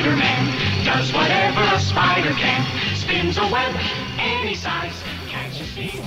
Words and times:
Spider-Man 0.00 0.46
does 0.82 1.12
whatever 1.12 1.60
a 1.74 1.78
spider 1.78 2.32
can. 2.40 2.64
Spins 2.94 3.36
a 3.36 3.42
web 3.42 3.74
any 4.18 4.54
size. 4.54 4.96
Can't 5.28 5.58
you 5.58 5.66
see? 5.66 6.02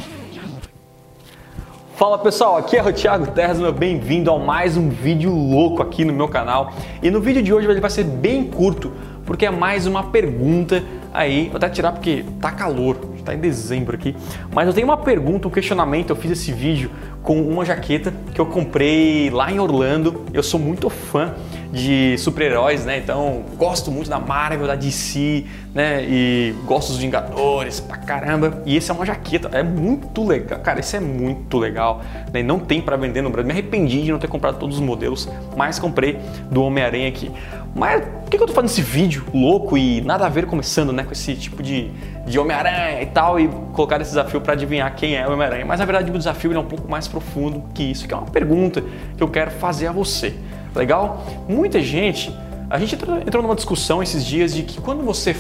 Fala 1.96 2.18
pessoal, 2.18 2.58
aqui 2.58 2.76
é 2.76 2.82
o 2.82 2.92
Thiago 2.92 3.28
Terra, 3.28 3.72
bem-vindo 3.72 4.32
a 4.32 4.40
mais 4.40 4.78
um 4.78 4.90
vídeo 4.90 5.32
louco 5.32 5.84
aqui 5.84 6.04
no 6.04 6.12
meu 6.12 6.28
canal. 6.28 6.74
E 7.04 7.12
no 7.12 7.22
vídeo 7.22 7.44
de 7.44 7.54
hoje 7.54 7.68
ele 7.68 7.80
vai 7.80 7.92
ser 7.92 8.04
bem 8.04 8.46
curto, 8.46 8.92
porque 9.28 9.46
é 9.46 9.52
mais 9.52 9.86
uma 9.86 10.06
pergunta 10.06 10.84
aí. 11.14 11.50
Vou 11.50 11.58
até 11.58 11.70
tirar 11.70 11.92
porque 11.92 12.26
tá 12.42 12.52
calor, 12.52 12.96
tá 13.24 13.36
em 13.36 13.40
dezembro 13.40 13.96
aqui. 13.96 14.16
Mas 14.52 14.66
eu 14.66 14.74
tenho 14.74 14.88
uma 14.88 14.98
pergunta, 14.98 15.48
um 15.48 15.52
questionamento. 15.52 16.10
Eu 16.10 16.16
fiz 16.16 16.32
esse 16.32 16.52
vídeo 16.52 16.90
com 17.22 17.40
uma 17.40 17.64
jaqueta 17.64 18.12
que 18.34 18.42
eu 18.42 18.48
comprei 18.48 19.30
lá 19.30 19.52
em 19.52 19.60
Orlando. 19.60 20.26
Eu 20.34 20.42
sou 20.42 20.60
muito 20.60 20.90
fã 20.90 21.36
de 21.74 22.16
super-heróis, 22.20 22.86
né? 22.86 23.00
Então 23.00 23.44
gosto 23.58 23.90
muito 23.92 24.08
da 24.08 24.20
Marvel, 24.20 24.68
da 24.68 24.76
DC, 24.76 25.44
né? 25.74 26.04
E 26.04 26.54
gosto 26.66 26.90
dos 26.90 26.98
Vingadores 27.00 27.80
pra 27.80 27.98
caramba. 27.98 28.62
E 28.64 28.78
esse 28.78 28.92
é 28.92 28.94
uma 28.94 29.04
jaqueta, 29.04 29.50
é 29.52 29.64
muito 29.64 30.24
legal. 30.24 30.60
Cara, 30.60 30.80
esse 30.80 30.96
é 30.96 31.00
muito 31.00 31.58
legal. 31.58 32.02
Né? 32.32 32.44
Não 32.44 32.60
tem 32.60 32.80
para 32.80 32.96
vender 32.96 33.24
no 33.24 33.32
Brasil. 33.32 33.48
Me 33.48 33.54
arrependi 33.54 34.04
de 34.04 34.12
não 34.12 34.20
ter 34.20 34.28
comprado 34.28 34.60
todos 34.60 34.78
os 34.78 34.84
modelos, 34.84 35.28
mas 35.58 35.80
comprei 35.80 36.20
do 36.52 36.62
Homem-Aranha 36.62 37.08
aqui. 37.08 37.32
Mas 37.76 38.04
por 38.06 38.30
que 38.30 38.38
eu 38.38 38.46
tô 38.46 38.54
fazendo 38.54 38.70
esse 38.70 38.82
vídeo 38.84 39.26
louco 39.34 39.76
e 39.76 40.00
nada 40.02 40.28
a 40.28 40.30
ver 40.30 40.46
começando, 40.46 40.94
né? 40.94 41.04
Com 41.04 41.12
esse 41.12 41.34
tipo 41.34 41.64
de, 41.64 41.90
de 42.28 42.38
Homem-Aranha 42.38 43.02
e 43.02 43.08
tal, 43.08 43.40
e 43.40 43.48
colocar 43.74 44.00
esse 44.00 44.12
desafio 44.12 44.40
para 44.42 44.54
adivinhar 44.54 44.96
quem 44.96 45.16
é 45.16 45.28
o 45.28 45.34
Homem-Aranha. 45.34 45.66
Mas 45.66 45.80
na 45.80 45.86
verdade 45.86 46.12
o 46.12 46.18
desafio 46.20 46.54
é 46.54 46.60
um 46.60 46.66
pouco 46.66 46.88
mais 46.88 47.08
profundo 47.08 47.64
que 47.74 47.82
isso, 47.82 48.08
que 48.08 48.14
é 48.14 48.18
uma 48.18 48.28
pergunta 48.28 48.84
que 49.18 49.24
eu 49.24 49.28
quero 49.28 49.50
fazer 49.50 49.88
a 49.88 49.92
você. 49.92 50.36
Legal? 50.76 51.24
Muita 51.48 51.82
gente, 51.82 52.36
a 52.70 52.80
gente 52.80 52.96
entrou 52.96 53.44
numa 53.44 53.56
discussão 53.56 54.02
esses 54.02 54.26
dias 54.26 54.54
de 54.54 54.64
que 54.64 54.82
quando 54.82 55.04
você 55.04 55.36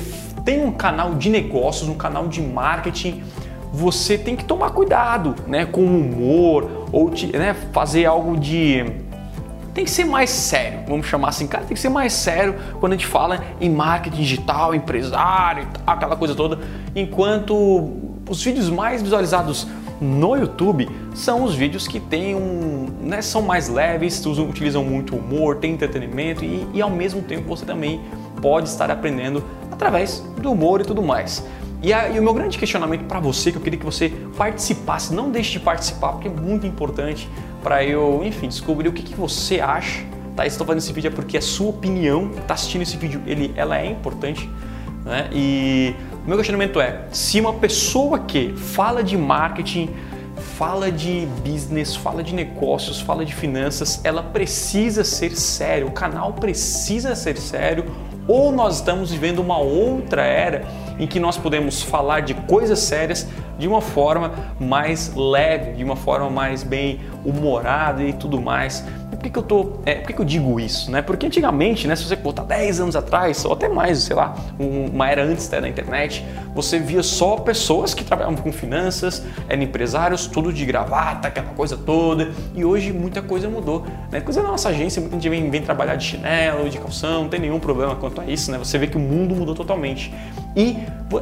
tem 0.46 0.64
um 0.64 0.72
canal 0.72 1.16
de 1.16 1.30
negócios, 1.30 1.90
um 1.90 1.96
canal 1.96 2.28
de 2.28 2.42
marketing, 2.42 3.24
você 3.72 4.18
tem 4.18 4.36
que 4.36 4.46
tomar 4.46 4.70
cuidado, 4.72 5.34
né, 5.48 5.66
com 5.66 5.82
o 5.82 6.00
humor 6.00 6.88
ou 6.92 7.10
te, 7.10 7.26
né, 7.28 7.56
fazer 7.72 8.06
algo 8.06 8.38
de 8.38 8.86
tem 9.74 9.84
que 9.84 9.90
ser 9.90 10.06
mais 10.06 10.30
sério, 10.30 10.82
vamos 10.88 11.08
chamar 11.08 11.30
assim, 11.30 11.48
cara, 11.48 11.66
tem 11.66 11.74
que 11.74 11.82
ser 11.82 11.90
mais 11.90 12.14
sério 12.14 12.56
quando 12.80 12.94
a 12.94 12.96
gente 12.96 13.08
fala 13.08 13.44
em 13.60 13.72
marketing 13.72 14.18
digital, 14.18 14.76
empresário, 14.76 15.68
aquela 15.88 16.16
coisa 16.16 16.36
toda, 16.36 16.60
enquanto 16.96 17.92
os 18.30 18.44
vídeos 18.44 18.70
mais 18.70 19.02
visualizados 19.02 19.68
no 20.04 20.36
YouTube 20.36 20.90
são 21.14 21.44
os 21.44 21.56
vídeos 21.56 21.88
que 21.88 22.00
têm 22.00 22.36
um, 22.36 22.88
né, 23.02 23.22
são 23.22 23.42
mais 23.42 23.70
leves, 23.70 24.26
utilizam 24.26 24.84
muito 24.84 25.16
humor, 25.16 25.56
tem 25.56 25.74
entretenimento 25.74 26.44
e, 26.44 26.68
e 26.74 26.82
ao 26.82 26.90
mesmo 26.90 27.22
tempo 27.22 27.48
você 27.48 27.66
também 27.66 28.02
pode 28.42 28.68
estar 28.68 28.92
aprendendo 28.92 29.44
através 29.72 30.20
do 30.42 30.52
humor 30.52 30.82
e 30.82 30.84
tudo 30.84 31.02
mais. 31.02 31.46
E, 31.82 31.92
a, 31.92 32.10
e 32.10 32.20
o 32.20 32.24
meu 32.24 32.34
grande 32.34 32.58
questionamento 32.58 33.04
para 33.06 33.20
você, 33.20 33.52
que 33.52 33.58
eu 33.58 33.62
queria 33.62 33.78
que 33.78 33.86
você 33.86 34.10
participasse, 34.38 35.14
não 35.14 35.30
deixe 35.30 35.52
de 35.52 35.60
participar, 35.60 36.14
porque 36.14 36.28
é 36.28 36.32
muito 36.32 36.66
importante 36.66 37.30
para 37.62 37.84
eu, 37.84 38.22
enfim, 38.24 38.48
descobrir 38.48 38.88
o 38.88 38.94
que, 38.94 39.04
que 39.04 39.16
você 39.16 39.60
acha. 39.60 40.06
Tá? 40.36 40.46
Estou 40.46 40.66
fazendo 40.66 40.82
esse 40.82 40.94
vídeo 40.94 41.10
é 41.10 41.12
porque 41.12 41.38
a 41.38 41.42
sua 41.42 41.70
opinião, 41.70 42.32
está 42.38 42.54
assistindo 42.54 42.82
esse 42.82 42.96
vídeo, 42.98 43.22
ele, 43.26 43.54
ela 43.56 43.78
é 43.78 43.86
importante. 43.86 44.50
Né? 45.04 45.30
E 45.34 45.96
meu 46.26 46.38
questionamento 46.38 46.80
é: 46.80 47.02
se 47.12 47.40
uma 47.40 47.54
pessoa 47.54 48.20
que 48.20 48.54
fala 48.56 49.04
de 49.04 49.18
marketing, 49.18 49.90
fala 50.58 50.92
de 50.92 51.28
business, 51.46 51.96
fala 51.96 52.24
de 52.24 52.34
negócios, 52.34 53.02
fala 53.02 53.26
de 53.26 53.36
finanças, 53.36 54.00
ela 54.04 54.24
precisa 54.24 55.04
ser 55.04 55.36
sério, 55.36 55.88
o 55.88 55.92
canal 55.92 56.34
precisa 56.34 57.16
ser 57.16 57.38
sério, 57.38 57.86
ou 58.28 58.52
nós 58.52 58.76
estamos 58.76 59.12
vivendo 59.12 59.40
uma 59.40 59.58
outra 59.58 60.24
era 60.24 60.66
em 60.98 61.06
que 61.06 61.20
nós 61.20 61.38
podemos 61.38 61.82
falar 61.82 62.22
de 62.22 62.34
coisas 62.34 62.80
sérias 62.80 63.28
de 63.58 63.68
uma 63.68 63.82
forma 63.82 64.32
mais 64.60 65.14
leve, 65.16 65.74
de 65.74 65.84
uma 65.84 65.96
forma 65.96 66.30
mais 66.30 66.64
bem 66.64 67.02
humorada 67.26 68.04
e 68.04 68.14
tudo 68.14 68.40
mais 68.40 68.84
que, 69.24 69.30
que 69.30 69.40
eu 69.40 69.44
tô. 69.44 69.74
É, 69.86 69.96
por 69.96 70.08
que, 70.08 70.14
que 70.14 70.22
eu 70.22 70.26
digo 70.26 70.60
isso? 70.60 70.92
Né? 70.92 71.02
Porque 71.02 71.26
antigamente, 71.26 71.88
né, 71.88 71.96
se 71.96 72.04
você 72.04 72.16
botar 72.16 72.44
10 72.44 72.82
anos 72.82 72.96
atrás, 72.96 73.44
ou 73.46 73.54
até 73.54 73.68
mais, 73.70 74.00
sei 74.00 74.16
lá, 74.16 74.36
uma 74.60 75.10
era 75.10 75.24
antes 75.24 75.50
né, 75.50 75.62
da 75.62 75.68
internet, 75.68 76.26
você 76.54 76.78
via 76.80 77.02
só 77.02 77.38
pessoas 77.38 77.94
que 77.94 78.04
trabalhavam 78.04 78.38
com 78.38 78.52
finanças, 78.52 79.24
eram 79.48 79.64
empresários, 79.64 80.28
tudo 80.28 80.52
de 80.52 80.66
gravata, 80.66 81.30
aquela 81.30 81.50
coisa 81.50 81.78
toda. 81.78 82.32
E 82.54 82.64
hoje 82.64 82.92
muita 82.92 83.22
coisa 83.22 83.50
mudou. 83.50 83.86
Né? 84.12 84.22
Coisa 84.22 84.44
na 84.44 84.50
nossa 84.50 84.70
agência, 84.70 85.00
muita 85.00 85.16
gente 85.16 85.30
vem, 85.30 85.50
vem 85.50 85.62
trabalhar 85.62 85.96
de 85.96 86.06
chinelo, 86.06 86.70
de 86.70 86.78
calção, 86.78 87.24
não 87.24 87.30
tem 87.30 87.40
nenhum 87.40 87.60
problema 87.60 87.96
quanto 87.96 88.22
a 88.22 88.26
isso, 88.26 88.52
né? 88.52 88.58
Você 88.58 88.78
vê 88.78 88.88
que 88.88 88.98
o 88.98 89.00
mundo 89.00 89.36
mudou 89.36 89.56
totalmente. 89.56 90.14
E 90.56 90.78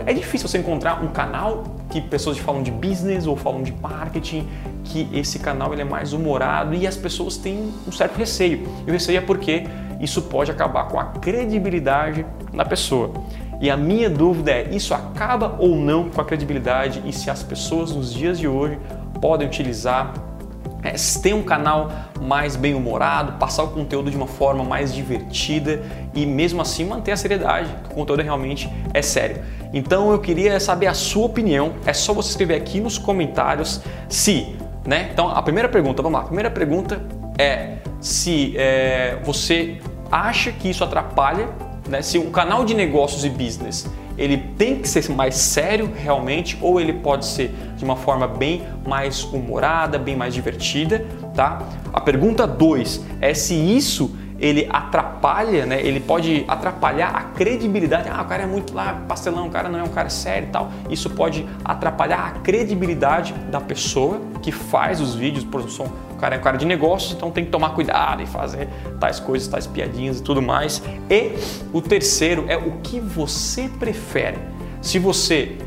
é 0.06 0.14
difícil 0.14 0.48
você 0.48 0.58
encontrar 0.58 1.04
um 1.04 1.08
canal 1.08 1.64
que 1.92 2.00
pessoas 2.02 2.38
falam 2.38 2.64
de 2.64 2.72
business 2.72 3.28
ou 3.28 3.36
falam 3.36 3.62
de 3.62 3.74
marketing, 3.74 4.48
que 4.86 5.08
esse 5.14 5.38
canal 5.38 5.74
ele 5.74 5.82
é 5.82 5.86
mais 5.86 6.14
humorado 6.14 6.74
e 6.74 6.88
as 6.88 6.96
pessoas 6.96 7.38
têm 7.38 7.72
um 7.88 7.92
certo 7.92 8.18
receio. 8.18 8.68
E 8.88 8.90
o 8.90 8.94
receio 8.94 9.18
é 9.18 9.22
porque 9.22 9.66
isso 10.00 10.24
pode 10.24 10.50
acabar 10.50 10.86
com 10.88 11.00
a 11.00 11.06
credibilidade 11.06 12.26
da 12.54 12.66
pessoa. 12.66 13.12
E 13.60 13.70
a 13.70 13.78
minha 13.78 14.10
dúvida 14.10 14.52
é: 14.52 14.70
isso 14.72 14.94
acaba 14.94 15.56
ou 15.60 15.76
não 15.76 16.10
com 16.10 16.22
a 16.22 16.26
credibilidade 16.26 17.04
e 17.06 17.14
se 17.14 17.30
as 17.30 17.44
pessoas 17.44 17.92
nos 17.92 18.12
dias 18.12 18.40
de 18.40 18.48
hoje 18.48 18.80
podem 19.20 19.48
utilizar 19.48 20.14
é, 20.84 20.94
ter 21.22 21.34
um 21.34 21.44
canal 21.44 21.92
mais 22.22 22.56
bem 22.56 22.74
humorado, 22.74 23.34
passar 23.34 23.64
o 23.64 23.70
conteúdo 23.70 24.10
de 24.10 24.18
uma 24.18 24.28
forma 24.28 24.64
mais 24.64 24.94
divertida 24.94 25.82
e 26.14 26.26
mesmo 26.26 26.62
assim 26.62 26.86
manter 26.86 27.12
a 27.12 27.18
seriedade, 27.18 27.70
que 27.84 27.92
o 27.92 27.96
conteúdo 27.96 28.22
realmente 28.24 28.70
é 28.94 29.02
sério. 29.02 29.44
Então 29.74 30.12
eu 30.12 30.20
queria 30.20 30.60
saber 30.60 30.88
a 30.88 30.94
sua 30.94 31.26
opinião. 31.26 31.74
É 31.86 31.94
só 31.94 32.14
você 32.14 32.30
escrever 32.30 32.56
aqui 32.56 32.80
nos 32.80 32.98
comentários 32.98 33.82
se, 34.10 34.56
né? 34.86 35.10
Então 35.14 35.30
a 35.30 35.42
primeira 35.42 35.70
pergunta, 35.70 36.02
vamos 36.02 36.18
lá. 36.18 36.24
A 36.24 36.28
primeira 36.28 36.52
pergunta 36.52 37.02
é 37.38 37.78
se 38.00 38.54
é, 38.58 39.18
você 39.24 39.80
acha 40.12 40.52
que 40.52 40.70
isso 40.70 40.84
atrapalha, 40.84 41.48
né? 41.88 42.02
Se 42.02 42.18
um 42.18 42.32
canal 42.32 42.66
de 42.66 42.74
negócios 42.74 43.24
e 43.24 43.30
business 43.30 43.88
ele 44.22 44.38
tem 44.58 44.78
que 44.78 44.88
ser 44.88 45.10
mais 45.10 45.36
sério 45.36 45.92
realmente 45.94 46.58
ou 46.62 46.80
ele 46.80 46.94
pode 46.94 47.26
ser 47.26 47.52
de 47.76 47.84
uma 47.84 47.96
forma 47.96 48.28
bem 48.28 48.62
mais 48.86 49.24
humorada, 49.24 49.98
bem 49.98 50.16
mais 50.16 50.34
divertida, 50.34 51.06
tá? 51.34 51.68
A 51.92 52.00
pergunta 52.00 52.46
2 52.46 53.04
é 53.20 53.34
se 53.34 53.56
isso 53.56 54.16
ele 54.42 54.68
atrapalha, 54.72 55.68
né? 55.68 55.80
Ele 55.80 56.00
pode 56.00 56.44
atrapalhar 56.48 57.10
a 57.10 57.22
credibilidade. 57.22 58.10
Ah, 58.12 58.24
o 58.24 58.26
cara 58.26 58.44
é 58.44 58.48
muito 58.48 58.74
lá 58.74 59.04
pastelão, 59.08 59.48
o 59.48 59.52
cara 59.52 59.70
não 59.70 59.80
é 59.80 59.84
um 59.84 59.90
cara 59.90 60.10
sério 60.10 60.48
e 60.48 60.52
tal. 60.52 60.72
Isso 60.90 61.12
pode 61.12 61.48
atrapalhar 61.64 62.26
a 62.26 62.32
credibilidade 62.40 63.34
da 63.52 63.62
pessoa 63.62 64.20
que 64.42 64.52
faz 64.52 65.00
os 65.00 65.14
vídeos, 65.14 65.46
por 65.46 65.62
exemplo, 65.62 65.92
o 66.12 66.16
cara 66.16 66.36
é 66.36 66.40
um 66.40 66.42
cara 66.42 66.58
de 66.58 66.66
negócios, 66.66 67.14
então 67.14 67.30
tem 67.30 67.46
que 67.46 67.52
tomar 67.52 67.70
cuidado 67.70 68.24
e 68.24 68.26
fazer 68.26 68.68
tais 69.00 69.20
coisas, 69.20 69.48
tais 69.48 69.68
piadinhas 69.68 70.20
e 70.20 70.24
tudo 70.24 70.42
mais. 70.42 70.82
E 71.10 71.34
o 71.72 71.82
terceiro 71.82 72.46
é 72.48 72.58
o 72.58 72.80
que 72.84 73.00
você 73.00 73.70
prefere. 73.80 74.38
Se 74.82 74.98
você 74.98 75.58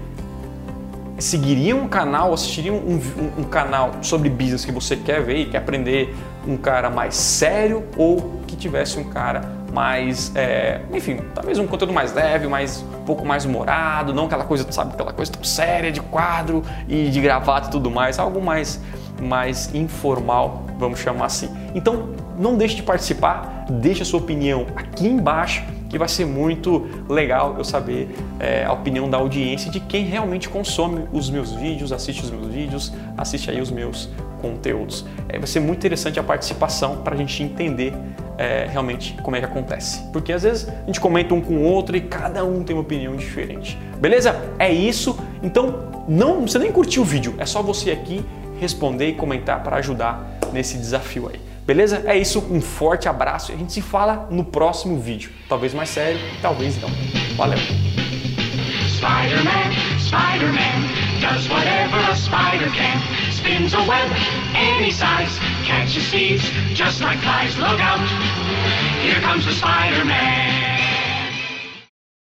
seguiria 1.24 1.74
um 1.74 1.88
canal, 1.88 2.34
assistiria 2.34 2.72
um, 2.72 2.76
um, 2.76 3.40
um, 3.40 3.44
canal 3.44 3.92
sobre 4.02 4.28
business 4.28 4.64
que 4.64 4.70
você 4.70 4.94
quer 4.94 5.22
ver 5.22 5.38
e 5.38 5.46
quer 5.46 5.58
aprender 5.58 6.14
um 6.46 6.56
cara 6.56 6.90
mais 6.90 7.14
sério 7.14 7.84
ou 7.96 8.40
que 8.46 8.54
tivesse 8.54 8.98
um 8.98 9.04
cara 9.04 9.40
mais, 9.72 10.30
é, 10.36 10.82
enfim, 10.92 11.18
talvez 11.34 11.58
um 11.58 11.66
conteúdo 11.66 11.92
mais 11.94 12.12
leve, 12.12 12.46
mais 12.46 12.82
um 12.82 13.04
pouco 13.04 13.24
mais 13.24 13.46
humorado, 13.46 14.12
não 14.12 14.26
aquela 14.26 14.44
coisa, 14.44 14.70
sabe, 14.70 14.92
aquela 14.92 15.12
coisa 15.12 15.32
tão 15.32 15.42
séria 15.42 15.90
de 15.90 16.00
quadro 16.00 16.62
e 16.86 17.08
de 17.08 17.20
gravata 17.20 17.68
e 17.68 17.70
tudo 17.70 17.90
mais, 17.90 18.18
algo 18.18 18.40
mais 18.40 18.80
mais 19.22 19.74
informal, 19.74 20.64
vamos 20.78 20.98
chamar 20.98 21.26
assim. 21.26 21.48
Então, 21.74 22.08
não 22.38 22.56
deixe 22.56 22.74
de 22.74 22.82
participar, 22.82 23.64
deixe 23.70 24.02
a 24.02 24.04
sua 24.04 24.20
opinião 24.20 24.66
aqui 24.76 25.06
embaixo 25.06 25.64
que 25.94 25.98
vai 25.98 26.08
ser 26.08 26.26
muito 26.26 26.88
legal 27.08 27.54
eu 27.56 27.62
saber 27.62 28.08
é, 28.40 28.64
a 28.64 28.72
opinião 28.72 29.08
da 29.08 29.16
audiência 29.16 29.70
de 29.70 29.78
quem 29.78 30.04
realmente 30.04 30.48
consome 30.48 31.04
os 31.12 31.30
meus 31.30 31.52
vídeos, 31.52 31.92
assiste 31.92 32.24
os 32.24 32.32
meus 32.32 32.48
vídeos, 32.48 32.92
assiste 33.16 33.48
aí 33.48 33.60
os 33.60 33.70
meus 33.70 34.08
conteúdos. 34.42 35.04
É, 35.28 35.38
vai 35.38 35.46
ser 35.46 35.60
muito 35.60 35.78
interessante 35.78 36.18
a 36.18 36.22
participação 36.24 36.96
para 36.96 37.14
a 37.14 37.16
gente 37.16 37.40
entender 37.44 37.92
é, 38.36 38.66
realmente 38.68 39.16
como 39.22 39.36
é 39.36 39.38
que 39.38 39.46
acontece. 39.46 40.02
Porque 40.12 40.32
às 40.32 40.42
vezes 40.42 40.68
a 40.68 40.86
gente 40.86 40.98
comenta 40.98 41.32
um 41.32 41.40
com 41.40 41.58
o 41.58 41.62
outro 41.62 41.96
e 41.96 42.00
cada 42.00 42.44
um 42.44 42.64
tem 42.64 42.74
uma 42.74 42.82
opinião 42.82 43.14
diferente. 43.14 43.78
Beleza? 44.00 44.34
É 44.58 44.72
isso. 44.72 45.16
Então 45.44 45.92
não 46.08 46.40
você 46.40 46.58
nem 46.58 46.72
curtiu 46.72 47.02
o 47.02 47.04
vídeo, 47.04 47.36
é 47.38 47.46
só 47.46 47.62
você 47.62 47.92
aqui 47.92 48.20
responder 48.58 49.10
e 49.10 49.12
comentar 49.14 49.62
para 49.62 49.76
ajudar 49.76 50.38
nesse 50.52 50.76
desafio 50.76 51.30
aí. 51.32 51.53
Beleza? 51.66 52.02
É 52.06 52.16
isso, 52.16 52.40
um 52.50 52.60
forte 52.60 53.08
abraço 53.08 53.50
e 53.50 53.54
a 53.54 53.58
gente 53.58 53.72
se 53.72 53.80
fala 53.80 54.28
no 54.30 54.44
próximo 54.44 55.00
vídeo. 55.00 55.32
Talvez 55.48 55.72
mais 55.72 55.88
sério, 55.88 56.20
talvez 56.42 56.80
não. 56.80 56.90
Valeu! 57.36 57.58
Spider-Man, 59.04 59.72
Spider-Man, 59.98 60.88
does 61.20 61.48
whatever 61.48 61.98
a 62.10 62.14
spider 62.14 62.70
can. 62.70 63.00
Spins 63.32 63.74
a 63.74 63.80
web 63.80 64.10
any 64.54 64.90
size, 64.90 65.38
catches 65.66 66.12
just 66.74 67.00
like 67.02 67.18
flies. 67.20 67.56
Look 67.58 67.80
out, 67.80 68.00
here 69.02 69.20
comes 69.22 69.44
the 69.44 69.52
Spider-Man. 69.52 71.03